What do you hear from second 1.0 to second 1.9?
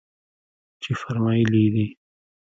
فرمايلي يې دي.